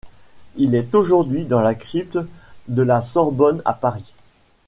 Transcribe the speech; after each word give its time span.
Il 0.55 0.73
est 0.73 0.95
aujourd'hui 0.95 1.45
dans 1.45 1.61
la 1.61 1.75
crypte 1.75 2.17
de 2.67 2.81
la 2.81 3.03
Sorbonne 3.03 3.61
à 3.65 3.75
Paris. 3.75 4.11